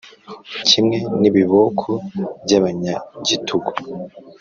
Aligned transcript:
kimwe 0.67 0.95
n’ibiboko 1.21 1.89
by’abanyagitugu, 2.43 3.71